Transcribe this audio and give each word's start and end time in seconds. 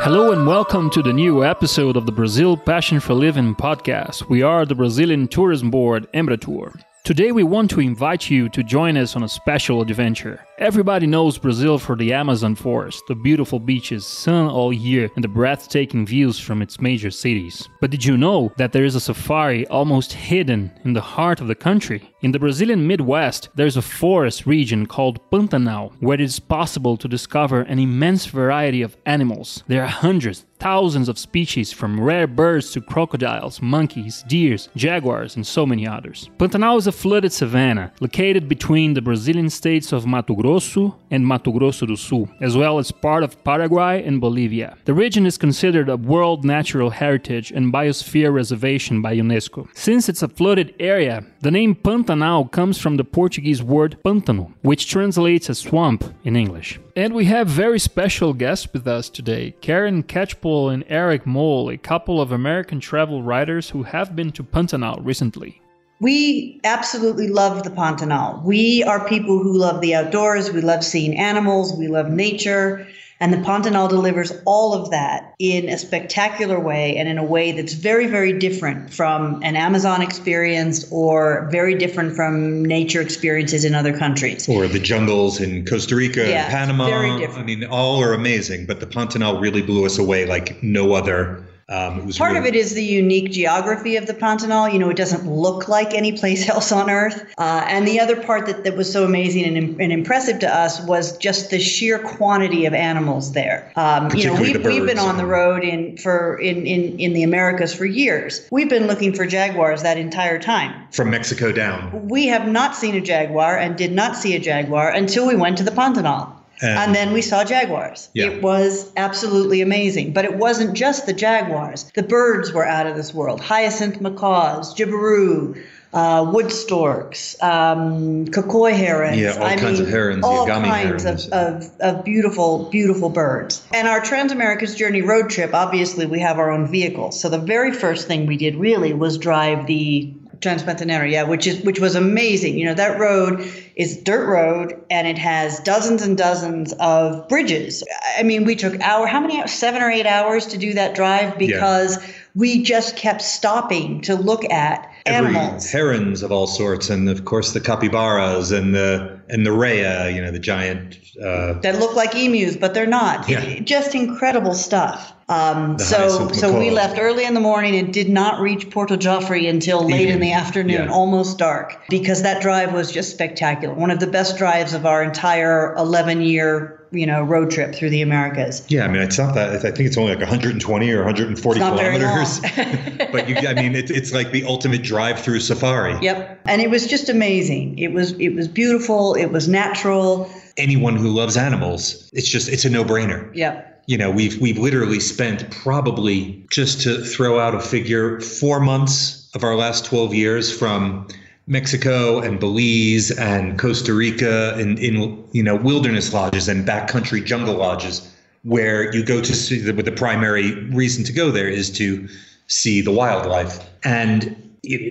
Hello 0.00 0.32
and 0.32 0.46
welcome 0.46 0.90
to 0.90 1.02
the 1.02 1.12
new 1.12 1.44
episode 1.44 1.96
of 1.96 2.04
the 2.04 2.12
Brazil 2.12 2.56
Passion 2.56 3.00
for 3.00 3.14
Living 3.14 3.54
podcast. 3.54 4.28
We 4.28 4.42
are 4.42 4.66
the 4.66 4.74
Brazilian 4.74 5.28
Tourism 5.28 5.70
Board 5.70 6.06
Embratur. 6.12 6.78
Today 7.04 7.32
we 7.32 7.42
want 7.42 7.70
to 7.70 7.80
invite 7.80 8.28
you 8.28 8.48
to 8.50 8.62
join 8.62 8.96
us 8.96 9.16
on 9.16 9.22
a 9.22 9.28
special 9.28 9.80
adventure. 9.80 10.44
Everybody 10.58 11.08
knows 11.08 11.36
Brazil 11.36 11.80
for 11.80 11.96
the 11.96 12.12
Amazon 12.12 12.54
forest, 12.54 13.02
the 13.08 13.16
beautiful 13.16 13.58
beaches, 13.58 14.06
sun 14.06 14.46
all 14.46 14.72
year, 14.72 15.10
and 15.16 15.24
the 15.24 15.28
breathtaking 15.28 16.06
views 16.06 16.38
from 16.38 16.62
its 16.62 16.80
major 16.80 17.10
cities. 17.10 17.68
But 17.80 17.90
did 17.90 18.04
you 18.04 18.16
know 18.16 18.52
that 18.56 18.70
there 18.70 18.84
is 18.84 18.94
a 18.94 19.00
safari 19.00 19.66
almost 19.66 20.12
hidden 20.12 20.70
in 20.84 20.92
the 20.92 21.00
heart 21.00 21.40
of 21.40 21.48
the 21.48 21.56
country? 21.56 22.08
In 22.20 22.30
the 22.30 22.38
Brazilian 22.38 22.86
Midwest, 22.86 23.48
there's 23.56 23.76
a 23.76 23.82
forest 23.82 24.46
region 24.46 24.86
called 24.86 25.18
Pantanal, 25.32 25.92
where 25.98 26.14
it 26.14 26.20
is 26.20 26.38
possible 26.38 26.96
to 26.98 27.08
discover 27.08 27.62
an 27.62 27.80
immense 27.80 28.26
variety 28.26 28.82
of 28.82 28.96
animals. 29.06 29.64
There 29.66 29.82
are 29.82 29.88
hundreds, 29.88 30.46
thousands 30.60 31.08
of 31.08 31.18
species 31.18 31.72
from 31.72 32.00
rare 32.00 32.28
birds 32.28 32.70
to 32.70 32.80
crocodiles, 32.80 33.60
monkeys, 33.60 34.24
deers, 34.28 34.70
jaguars, 34.76 35.36
and 35.36 35.46
so 35.46 35.66
many 35.66 35.86
others. 35.86 36.30
Pantanal 36.38 36.78
is 36.78 36.86
a 36.86 36.92
flooded 36.92 37.32
savanna 37.32 37.92
located 38.00 38.48
between 38.48 38.94
the 38.94 39.02
Brazilian 39.02 39.50
states 39.50 39.92
of 39.92 40.06
Mato 40.06 40.34
Grosso 40.44 40.94
and 41.10 41.26
Mato 41.26 41.50
Grosso 41.52 41.86
do 41.86 41.96
Sul, 41.96 42.28
as 42.42 42.54
well 42.54 42.78
as 42.78 42.92
part 42.92 43.22
of 43.22 43.42
Paraguay 43.44 44.04
and 44.04 44.20
Bolivia. 44.20 44.76
The 44.84 44.92
region 44.92 45.24
is 45.24 45.38
considered 45.38 45.88
a 45.88 45.96
World 45.96 46.44
Natural 46.44 46.90
Heritage 46.90 47.50
and 47.50 47.72
Biosphere 47.72 48.30
Reservation 48.30 49.00
by 49.00 49.16
UNESCO. 49.16 49.68
Since 49.72 50.10
it's 50.10 50.22
a 50.22 50.28
flooded 50.28 50.74
area, 50.78 51.24
the 51.40 51.50
name 51.50 51.74
Pantanal 51.74 52.50
comes 52.52 52.76
from 52.78 52.98
the 52.98 53.04
Portuguese 53.04 53.62
word 53.62 53.96
pântano, 54.04 54.52
which 54.60 54.90
translates 54.90 55.48
as 55.48 55.60
swamp 55.60 56.04
in 56.24 56.36
English. 56.36 56.78
And 56.94 57.14
we 57.14 57.24
have 57.24 57.48
very 57.48 57.78
special 57.78 58.34
guests 58.34 58.68
with 58.70 58.86
us 58.86 59.08
today 59.08 59.54
Karen 59.62 60.02
Catchpole 60.02 60.74
and 60.74 60.84
Eric 60.88 61.26
Mohl, 61.26 61.70
a 61.70 61.78
couple 61.78 62.20
of 62.20 62.32
American 62.32 62.80
travel 62.80 63.22
writers 63.22 63.70
who 63.70 63.84
have 63.84 64.14
been 64.14 64.30
to 64.32 64.44
Pantanal 64.44 64.98
recently. 65.02 65.62
We 66.04 66.60
absolutely 66.64 67.28
love 67.28 67.64
the 67.64 67.70
Pantanal. 67.70 68.42
We 68.44 68.84
are 68.84 69.08
people 69.08 69.38
who 69.38 69.56
love 69.56 69.80
the 69.80 69.94
outdoors. 69.94 70.52
We 70.52 70.60
love 70.60 70.84
seeing 70.84 71.16
animals. 71.16 71.72
We 71.72 71.88
love 71.88 72.10
nature. 72.10 72.86
And 73.20 73.32
the 73.32 73.38
Pantanal 73.38 73.88
delivers 73.88 74.30
all 74.44 74.74
of 74.74 74.90
that 74.90 75.32
in 75.38 75.70
a 75.70 75.78
spectacular 75.78 76.60
way 76.60 76.94
and 76.98 77.08
in 77.08 77.16
a 77.16 77.24
way 77.24 77.52
that's 77.52 77.72
very, 77.72 78.06
very 78.06 78.38
different 78.38 78.92
from 78.92 79.42
an 79.42 79.56
Amazon 79.56 80.02
experience 80.02 80.84
or 80.92 81.48
very 81.50 81.74
different 81.74 82.14
from 82.14 82.62
nature 82.62 83.00
experiences 83.00 83.64
in 83.64 83.74
other 83.74 83.96
countries. 83.96 84.46
Or 84.46 84.68
the 84.68 84.80
jungles 84.80 85.40
in 85.40 85.64
Costa 85.64 85.96
Rica 85.96 86.28
Yeah, 86.28 86.50
Panama. 86.50 86.84
very 86.84 87.18
different. 87.18 87.38
I 87.38 87.44
mean, 87.44 87.64
all 87.64 88.02
are 88.02 88.12
amazing, 88.12 88.66
but 88.66 88.80
the 88.80 88.86
Pantanal 88.86 89.40
really 89.40 89.62
blew 89.62 89.86
us 89.86 89.96
away 89.96 90.26
like 90.26 90.62
no 90.62 90.92
other. 90.92 91.42
Um, 91.68 92.00
it 92.00 92.04
was 92.06 92.18
Part 92.18 92.36
of 92.36 92.44
it 92.44 92.54
is 92.54 92.74
the 92.74 92.84
unique 92.84 93.30
geography 93.30 93.96
of 93.96 94.06
the 94.06 94.14
Pantanal. 94.14 94.72
You 94.72 94.78
know, 94.78 94.90
it 94.90 94.96
doesn't 94.96 95.30
look 95.30 95.68
like 95.68 95.94
any 95.94 96.12
place 96.12 96.48
else 96.54 96.72
on 96.72 96.90
Earth. 96.90 97.24
Uh, 97.38 97.64
and 97.66 97.86
the 97.86 98.00
other 98.00 98.16
part 98.16 98.46
that, 98.46 98.64
that 98.64 98.76
was 98.76 98.92
so 98.92 99.04
amazing 99.04 99.56
and, 99.56 99.80
and 99.80 99.92
impressive 99.92 100.40
to 100.40 100.54
us 100.54 100.80
was 100.82 101.16
just 101.18 101.50
the 101.50 101.58
sheer 101.58 101.98
quantity 101.98 102.66
of 102.66 102.74
animals 102.74 103.32
there. 103.32 103.72
Um, 103.76 104.10
you 104.14 104.26
know, 104.26 104.40
we've, 104.40 104.64
we've 104.64 104.86
been 104.86 104.98
on 104.98 105.16
the 105.16 105.26
road 105.26 105.64
in 105.64 105.96
for 105.96 106.38
in, 106.38 106.66
in, 106.66 106.98
in 106.98 107.12
the 107.12 107.22
Americas 107.22 107.74
for 107.74 107.86
years. 107.86 108.46
We've 108.50 108.68
been 108.68 108.86
looking 108.86 109.14
for 109.14 109.26
jaguars 109.26 109.82
that 109.82 109.96
entire 109.96 110.38
time. 110.38 110.88
from 110.92 111.10
Mexico 111.10 111.52
down. 111.52 112.08
We 112.08 112.26
have 112.26 112.46
not 112.48 112.76
seen 112.76 112.94
a 112.94 113.00
jaguar 113.00 113.56
and 113.56 113.76
did 113.76 113.92
not 113.92 114.16
see 114.16 114.34
a 114.34 114.38
jaguar 114.38 114.90
until 114.90 115.26
we 115.26 115.36
went 115.36 115.58
to 115.58 115.64
the 115.64 115.70
Pantanal. 115.70 116.30
And- 116.64 116.78
And 116.78 116.94
then 116.94 117.12
we 117.12 117.22
saw 117.22 117.44
jaguars. 117.44 118.08
Yeah. 118.14 118.26
It 118.26 118.42
was 118.42 118.90
absolutely 118.96 119.60
amazing. 119.60 120.12
But 120.12 120.24
it 120.24 120.36
wasn't 120.36 120.74
just 120.74 121.06
the 121.06 121.12
jaguars. 121.12 121.90
The 121.94 122.02
birds 122.02 122.52
were 122.52 122.66
out 122.66 122.86
of 122.86 122.96
this 122.96 123.12
world. 123.12 123.40
Hyacinth 123.40 124.00
macaws, 124.00 124.74
jabiru, 124.74 125.56
uh, 125.92 126.28
wood 126.32 126.50
storks, 126.50 127.36
um, 127.40 128.26
cocoi 128.26 128.72
herons. 128.72 129.16
Yeah, 129.16 129.36
all 129.40 129.56
kinds 129.56 129.78
of 129.78 129.88
herons, 129.88 130.24
All 130.24 130.44
kinds 130.46 131.04
herons. 131.04 131.28
of, 131.28 131.32
of, 131.32 131.70
of 131.80 132.04
beautiful, 132.04 132.68
beautiful 132.70 133.10
birds. 133.10 133.62
And 133.72 133.86
our 133.86 134.00
Trans-Americas 134.00 134.74
Journey 134.74 135.02
road 135.02 135.30
trip, 135.30 135.54
obviously, 135.54 136.06
we 136.06 136.18
have 136.20 136.38
our 136.40 136.50
own 136.50 136.66
vehicle. 136.66 137.12
So 137.12 137.28
the 137.28 137.38
very 137.38 137.72
first 137.72 138.08
thing 138.08 138.26
we 138.26 138.36
did 138.36 138.56
really 138.56 138.92
was 138.92 139.18
drive 139.18 139.66
the 139.68 140.12
Transpantaneira, 140.44 141.10
yeah, 141.10 141.22
which 141.22 141.46
is 141.46 141.60
which 141.62 141.80
was 141.80 141.94
amazing. 141.94 142.58
You 142.58 142.66
know, 142.66 142.74
that 142.74 142.98
road 142.98 143.50
is 143.76 143.96
dirt 143.96 144.28
road 144.28 144.80
and 144.90 145.08
it 145.08 145.18
has 145.18 145.58
dozens 145.60 146.02
and 146.02 146.16
dozens 146.16 146.72
of 146.74 147.28
bridges. 147.28 147.82
I 148.18 148.22
mean, 148.22 148.44
we 148.44 148.54
took 148.54 148.78
hour 148.80 149.06
how 149.06 149.20
many 149.20 149.40
hours? 149.40 149.52
Seven 149.52 149.82
or 149.82 149.90
eight 149.90 150.06
hours 150.06 150.46
to 150.46 150.58
do 150.58 150.74
that 150.74 150.94
drive 150.94 151.38
because 151.38 151.98
we 152.34 152.62
just 152.62 152.96
kept 152.96 153.22
stopping 153.22 154.00
to 154.02 154.16
look 154.16 154.44
at 154.50 154.90
Every 155.06 155.36
animals. 155.36 155.70
herons 155.70 156.22
of 156.22 156.32
all 156.32 156.46
sorts, 156.46 156.90
and 156.90 157.08
of 157.08 157.24
course 157.24 157.52
the 157.52 157.60
capybaras 157.60 158.50
and 158.50 158.74
the 158.74 159.20
and 159.28 159.44
the 159.46 159.52
rhea, 159.52 160.10
you 160.10 160.20
know, 160.20 160.30
the 160.30 160.38
giant. 160.38 160.98
Uh, 161.22 161.52
that 161.60 161.78
look 161.78 161.94
like 161.94 162.14
emus, 162.16 162.56
but 162.56 162.74
they're 162.74 162.86
not. 162.86 163.28
Yeah. 163.28 163.60
Just 163.60 163.94
incredible 163.94 164.54
stuff. 164.54 165.12
Um, 165.28 165.78
so, 165.78 166.28
so 166.32 166.58
we 166.58 166.70
left 166.70 166.98
early 167.00 167.24
in 167.24 167.32
the 167.34 167.40
morning 167.40 167.76
and 167.76 167.94
did 167.94 168.10
not 168.10 168.40
reach 168.40 168.68
Porto 168.70 168.96
Joffre 168.96 169.48
until 169.48 169.88
late 169.88 170.10
in 170.10 170.20
the 170.20 170.32
afternoon, 170.32 170.84
Yeah. 170.86 170.92
almost 170.92 171.38
dark, 171.38 171.80
because 171.88 172.22
that 172.22 172.42
drive 172.42 172.74
was 172.74 172.92
just 172.92 173.10
spectacular. 173.12 173.72
One 173.74 173.90
of 173.90 174.00
the 174.00 174.06
best 174.06 174.36
drives 174.36 174.74
of 174.74 174.84
our 174.84 175.02
entire 175.02 175.74
11 175.76 176.20
year, 176.20 176.83
you 176.94 177.06
know, 177.06 177.22
road 177.22 177.50
trip 177.50 177.74
through 177.74 177.90
the 177.90 178.02
Americas. 178.02 178.64
yeah, 178.68 178.84
I 178.84 178.88
mean, 178.88 179.02
it's 179.02 179.18
not 179.18 179.34
that. 179.34 179.64
I 179.64 179.70
think 179.70 179.80
it's 179.80 179.96
only 179.98 180.10
like 180.12 180.20
120 180.20 180.90
or 180.92 180.98
140 180.98 181.60
It's 181.60 181.68
not 181.68 181.78
very 181.78 181.98
kilometers. 181.98 182.40
but 183.12 183.28
you, 183.28 183.36
I 183.36 183.54
mean, 183.54 183.74
it, 183.74 183.90
it's 183.90 184.12
like 184.12 184.30
the 184.30 184.44
ultimate 184.44 184.82
drive-through 184.82 185.40
safari. 185.40 185.98
Yep, 186.00 186.40
and 186.46 186.62
it 186.62 186.70
was 186.70 186.86
just 186.86 187.08
amazing. 187.08 187.78
It 187.78 187.92
was 187.92 188.12
it 188.12 188.30
was 188.30 188.48
beautiful. 188.48 189.14
It 189.14 189.26
was 189.26 189.48
natural. 189.48 190.30
Anyone 190.56 190.96
who 190.96 191.08
loves 191.08 191.36
animals, 191.36 192.10
it's 192.12 192.28
just 192.28 192.48
it's 192.48 192.64
a 192.64 192.70
no-brainer. 192.70 193.30
Yep. 193.34 193.84
you 193.86 193.98
know 193.98 194.10
we've 194.10 194.40
we've 194.40 194.58
literally 194.58 195.00
spent 195.00 195.50
probably 195.50 196.44
just 196.50 196.82
to 196.82 197.04
throw 197.04 197.38
out 197.38 197.54
a 197.54 197.60
figure 197.60 198.20
four 198.20 198.60
months 198.60 199.30
of 199.34 199.42
our 199.42 199.56
last 199.56 199.84
12 199.84 200.14
years 200.14 200.56
from 200.56 201.08
Mexico 201.46 202.20
and 202.20 202.40
Belize 202.40 203.10
and 203.10 203.58
Costa 203.58 203.92
Rica 203.92 204.54
and 204.56 204.78
in 204.78 205.22
you 205.32 205.42
know 205.42 205.56
wilderness 205.56 206.12
lodges 206.12 206.48
and 206.48 206.66
backcountry 206.66 207.24
jungle 207.24 207.54
lodges 207.54 208.10
where 208.44 208.94
you 208.94 209.04
go 209.04 209.20
to 209.20 209.34
see 209.34 209.58
the, 209.58 209.72
the 209.72 209.92
primary 209.92 210.52
reason 210.70 211.04
to 211.04 211.12
go 211.12 211.30
there 211.30 211.48
is 211.48 211.70
to 211.70 212.08
see 212.46 212.80
the 212.80 212.90
wildlife. 212.90 213.58
And 213.82 214.40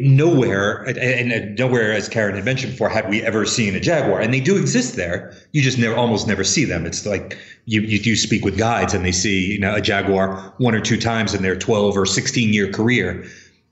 nowhere 0.00 0.82
and, 0.82 1.58
nowhere 1.58 1.92
as 1.92 2.06
Karen 2.08 2.34
had 2.34 2.44
mentioned 2.44 2.72
before 2.72 2.90
had 2.90 3.08
we 3.08 3.22
ever 3.22 3.46
seen 3.46 3.74
a 3.74 3.80
jaguar 3.80 4.20
and 4.20 4.34
they 4.34 4.40
do 4.40 4.58
exist 4.58 4.96
there. 4.96 5.34
You 5.52 5.62
just 5.62 5.78
never 5.78 5.96
almost 5.96 6.26
never 6.26 6.44
see 6.44 6.66
them. 6.66 6.84
It's 6.84 7.06
like 7.06 7.38
you 7.64 7.80
you 7.80 7.98
do 7.98 8.14
speak 8.14 8.44
with 8.44 8.58
guides 8.58 8.92
and 8.92 9.04
they 9.04 9.12
see 9.12 9.52
you 9.52 9.58
know 9.58 9.74
a 9.74 9.80
jaguar 9.80 10.52
one 10.58 10.74
or 10.74 10.80
two 10.80 10.98
times 10.98 11.32
in 11.32 11.42
their 11.42 11.56
12 11.56 11.96
or 11.96 12.04
16 12.04 12.52
year 12.52 12.70
career 12.70 13.24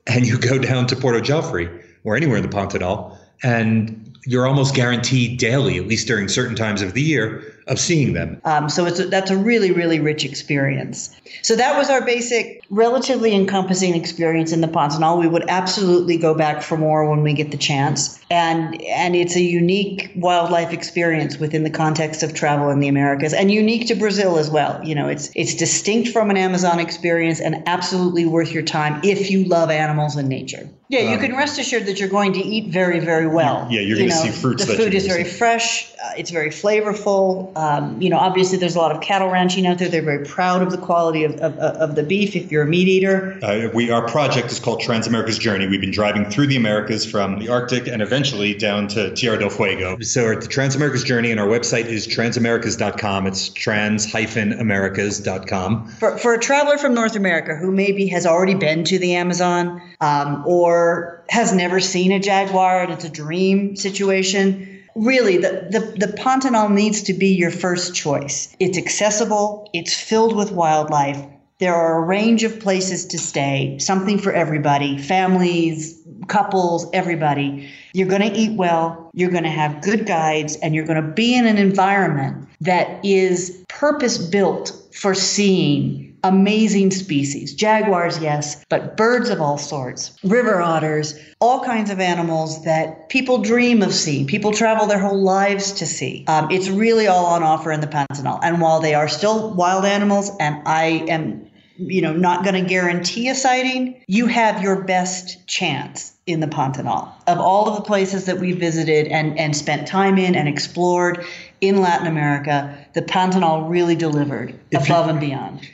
and 0.07 0.27
you 0.27 0.39
go 0.39 0.59
down 0.59 0.87
to 0.87 0.97
Porto 0.97 1.21
Joffre 1.21 1.85
or 2.05 2.17
anywhere 2.17 2.37
in 2.37 2.43
the 2.43 2.49
Pantanal 2.49 3.17
and 3.43 4.19
you're 4.27 4.47
almost 4.47 4.75
guaranteed 4.75 5.39
daily 5.39 5.79
at 5.79 5.87
least 5.87 6.07
during 6.07 6.29
certain 6.29 6.55
times 6.55 6.83
of 6.83 6.95
the 6.95 7.03
year 7.03 7.55
of 7.71 7.79
seeing 7.79 8.13
them 8.13 8.41
Um, 8.45 8.69
so 8.69 8.85
it's 8.85 8.99
a, 8.99 9.07
that's 9.07 9.31
a 9.31 9.37
really, 9.37 9.71
really 9.71 10.01
rich 10.01 10.25
experience. 10.25 11.17
So 11.43 11.55
that 11.55 11.79
was 11.79 11.89
our 11.89 12.05
basic, 12.05 12.63
relatively 12.69 13.33
encompassing 13.35 13.95
experience 13.95 14.53
in 14.53 14.61
the 14.61 14.67
Pantanal. 14.67 15.21
We 15.21 15.29
would 15.29 15.49
absolutely 15.49 16.17
go 16.17 16.35
back 16.35 16.63
for 16.63 16.77
more 16.77 17.09
when 17.09 17.23
we 17.23 17.33
get 17.33 17.53
the 17.53 17.57
chance, 17.57 18.19
and 18.31 18.83
and 18.83 19.15
it's 19.15 19.37
a 19.37 19.41
unique 19.41 20.11
wildlife 20.17 20.73
experience 20.73 21.39
within 21.39 21.63
the 21.63 21.71
context 21.71 22.23
of 22.25 22.35
travel 22.35 22.71
in 22.71 22.81
the 22.81 22.89
Americas, 22.89 23.33
and 23.33 23.51
unique 23.51 23.87
to 23.87 23.95
Brazil 23.95 24.39
as 24.39 24.51
well. 24.51 24.81
You 24.85 24.97
know, 24.97 25.09
it's 25.09 25.31
it's 25.37 25.55
distinct 25.55 26.09
from 26.09 26.31
an 26.31 26.37
Amazon 26.37 26.81
experience, 26.81 27.41
and 27.41 27.63
absolutely 27.67 28.27
worth 28.27 28.53
your 28.53 28.65
time 28.65 29.01
if 29.05 29.31
you 29.31 29.45
love 29.45 29.71
animals 29.71 30.17
and 30.17 30.29
nature. 30.29 30.69
Yeah, 30.91 31.13
you 31.13 31.19
can 31.19 31.37
rest 31.37 31.57
assured 31.61 31.87
that 31.87 32.01
you're 32.01 32.09
going 32.09 32.33
to 32.33 32.41
eat 32.41 32.73
very, 32.73 32.99
very 32.99 33.29
well. 33.29 33.69
Yeah, 33.71 33.81
you're 33.81 33.97
You 33.97 34.09
gonna 34.09 34.21
see 34.21 34.31
fruits 34.31 34.67
The 34.67 34.75
food 34.75 34.93
is 34.93 35.05
gonna 35.05 35.23
very 35.23 35.29
fresh. 35.29 35.89
Uh, 35.93 36.15
it's 36.17 36.31
very 36.31 36.51
flavorful. 36.51 37.53
Um, 37.61 38.01
you 38.01 38.09
know, 38.09 38.17
obviously 38.17 38.57
there's 38.57 38.75
a 38.75 38.79
lot 38.79 38.91
of 38.91 39.03
cattle 39.03 39.29
ranching 39.29 39.67
out 39.67 39.77
there. 39.79 39.89
They're 39.89 40.01
very 40.01 40.25
proud 40.25 40.63
of 40.63 40.71
the 40.71 40.79
quality 40.79 41.25
of, 41.25 41.35
of, 41.41 41.59
of 41.59 41.95
the 41.95 42.03
beef. 42.03 42.35
If 42.35 42.51
you're 42.51 42.63
a 42.63 42.67
meat 42.67 42.89
eater, 42.89 43.39
Uh, 43.43 43.69
we 43.75 43.91
our 43.91 44.09
project 44.09 44.51
is 44.51 44.59
called 44.59 44.81
Trans-Americas 44.81 45.39
Journey. 45.39 45.69
We've 45.69 45.81
been 45.81 45.91
driving 45.91 46.25
through 46.31 46.47
the 46.47 46.57
Americas 46.57 47.05
from 47.05 47.39
the 47.39 47.51
Arctic 47.51 47.87
and 47.87 48.01
eventually 48.01 48.55
down 48.55 48.89
to 48.89 49.13
Tierra 49.15 49.39
del 49.39 49.51
Fuego. 49.51 49.99
So 50.01 50.25
we're 50.25 50.33
at 50.35 50.41
the 50.41 50.49
Trans-Americas 50.49 51.05
Journey, 51.05 51.31
and 51.31 51.39
our 51.39 51.47
website 51.47 51.85
is 51.87 52.07
transamericas.com. 52.07 53.27
It's 53.27 53.51
trans-americas.com. 53.51 55.89
for, 55.89 56.17
for 56.19 56.35
a 56.35 56.39
traveler 56.39 56.79
from 56.79 56.95
North 56.95 57.17
America 57.17 57.57
who 57.57 57.71
maybe 57.71 58.07
has 58.09 58.27
already 58.27 58.55
been 58.55 58.85
to 58.85 58.99
the 58.99 59.17
Amazon 59.17 59.83
um, 60.01 60.43
or 60.47 61.23
has 61.29 61.53
never 61.53 61.81
seen 61.81 62.13
a 62.13 62.19
jaguar 62.19 62.83
and 62.83 62.93
it's 62.93 63.05
a 63.05 63.11
dream 63.11 63.77
situation, 63.77 64.80
really 64.95 65.37
the, 65.37 65.67
the, 65.71 66.07
the 66.07 66.13
Pantanal 66.13 66.71
needs 66.73 67.03
to 67.03 67.13
be 67.13 67.29
your 67.29 67.51
first 67.51 67.95
choice. 67.95 68.55
It's 68.59 68.79
accessible, 68.79 69.69
it's 69.73 69.95
filled 69.95 70.37
with 70.37 70.53
wildlife. 70.53 71.23
There 71.59 71.75
are 71.75 72.03
a 72.03 72.07
range 72.07 72.43
of 72.43 72.59
places 72.59 73.05
to 73.07 73.19
stay, 73.19 73.79
something 73.79 74.19
for 74.19 74.33
everybody, 74.33 74.97
families, 74.97 76.01
couples, 76.27 76.87
everybody. 76.95 77.71
You're 77.93 78.09
going 78.09 78.23
to 78.23 78.33
eat 78.33 78.57
well, 78.57 79.11
you're 79.13 79.31
going 79.31 79.45
to 79.45 79.51
have 79.51 79.83
good 79.83 80.07
guides, 80.07 80.57
and 80.57 80.75
you're 80.75 80.87
going 80.87 81.03
to 81.03 81.13
be 81.13 81.37
in 81.37 81.47
an 81.47 81.59
environment 81.59 82.49
that 82.63 83.05
is 83.05 83.63
purpose 83.69 84.17
built 84.17 84.73
for 84.93 85.15
seeing 85.15 86.10
amazing 86.25 86.91
species. 86.91 87.55
Jaguars, 87.55 88.19
yes, 88.19 88.65
but 88.69 88.97
birds 88.97 89.31
of 89.31 89.41
all 89.41 89.59
sorts, 89.59 90.13
river 90.25 90.61
otters, 90.61 91.19
all 91.41 91.65
kinds 91.65 91.91
of 91.91 92.01
animals 92.01 92.65
that 92.65 93.09
people 93.09 93.39
dream 93.39 93.83
of 93.83 93.93
seeing. 93.93 94.27
People 94.27 94.53
travel 94.53 94.87
their 94.87 94.99
whole 94.99 95.21
lives 95.21 95.73
to 95.73 95.87
see. 95.87 96.25
Um, 96.29 96.51
it's 96.51 96.69
really 96.69 97.07
all 97.07 97.27
on 97.27 97.43
offer 97.43 97.73
in 97.73 97.81
the 97.81 97.87
Pantanal. 97.87 98.41
And 98.43 98.61
while 98.61 98.81
they 98.81 98.95
are 98.95 99.09
still 99.09 99.55
wild 99.55 99.85
animals, 99.85 100.31
and 100.39 100.63
I 100.67 101.05
am 101.09 101.51
you 101.81 102.03
know, 102.03 102.13
not 102.13 102.45
going 102.45 102.63
to 102.63 102.69
guarantee 102.69 103.29
a 103.29 103.35
sighting, 103.35 104.03
you 104.07 104.27
have 104.27 104.63
your 104.63 104.85
best 104.85 105.47
chance 105.47 106.13
in 106.27 106.41
the 106.41 106.47
Pantanal. 106.47 107.11
Of 107.27 107.39
all 107.39 107.69
of 107.69 107.77
the 107.77 107.83
places 107.83 108.27
that 108.27 108.39
we 108.39 108.53
visited 108.53 109.07
and, 109.09 109.39
and 109.39 109.57
spent 109.57 109.89
time 109.89 110.19
in 110.19 110.35
and 110.35 110.49
explored 110.49 111.25
in 111.61 111.81
Latin 111.81 112.07
America, 112.07 112.77
the 112.95 113.03
Pantanal 113.03 113.69
really 113.69 113.97
delivered 113.97 114.59
if 114.71 114.87
above 114.87 115.07
you, 115.07 115.11
and 115.13 115.21
beyond. 115.21 115.69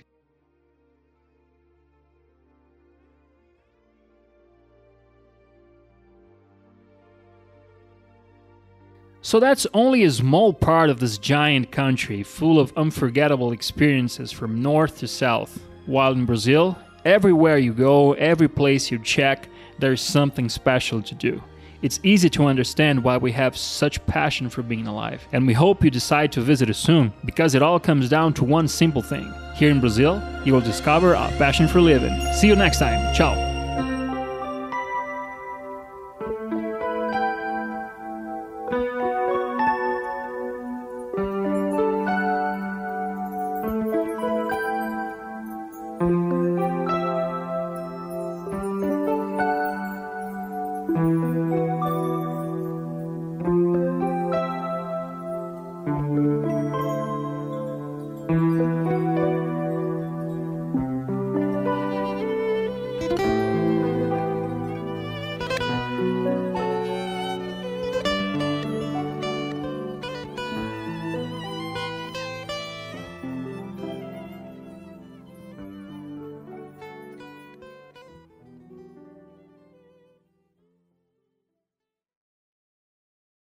So 9.26 9.40
that's 9.40 9.66
only 9.74 10.04
a 10.04 10.10
small 10.12 10.52
part 10.52 10.88
of 10.88 11.00
this 11.00 11.18
giant 11.18 11.72
country 11.72 12.22
full 12.22 12.60
of 12.60 12.72
unforgettable 12.76 13.50
experiences 13.50 14.30
from 14.30 14.62
north 14.62 14.98
to 14.98 15.08
south. 15.08 15.58
While 15.86 16.12
in 16.12 16.26
Brazil, 16.26 16.78
everywhere 17.04 17.58
you 17.58 17.72
go, 17.72 18.12
every 18.12 18.46
place 18.46 18.88
you 18.88 19.00
check, 19.00 19.48
there's 19.80 20.00
something 20.00 20.48
special 20.48 21.02
to 21.02 21.14
do. 21.16 21.42
It's 21.82 21.98
easy 22.04 22.30
to 22.30 22.46
understand 22.46 23.02
why 23.02 23.16
we 23.16 23.32
have 23.32 23.56
such 23.56 24.06
passion 24.06 24.48
for 24.48 24.62
being 24.62 24.86
alive, 24.86 25.26
and 25.32 25.44
we 25.44 25.54
hope 25.54 25.82
you 25.82 25.90
decide 25.90 26.30
to 26.30 26.40
visit 26.40 26.70
us 26.70 26.78
soon 26.78 27.12
because 27.24 27.56
it 27.56 27.62
all 27.62 27.80
comes 27.80 28.08
down 28.08 28.32
to 28.34 28.44
one 28.44 28.68
simple 28.68 29.02
thing. 29.02 29.28
Here 29.56 29.72
in 29.72 29.80
Brazil, 29.80 30.22
you 30.44 30.52
will 30.52 30.60
discover 30.60 31.16
our 31.16 31.32
passion 31.32 31.66
for 31.66 31.80
living. 31.80 32.16
See 32.32 32.46
you 32.46 32.54
next 32.54 32.78
time. 32.78 33.12
Ciao. 33.12 33.55